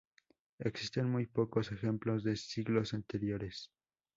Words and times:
Existen 0.57 1.11
muy 1.11 1.27
pocos 1.27 1.71
ejemplos 1.71 2.23
de 2.23 2.35
siglos 2.35 2.95
anteriores. 2.95 3.69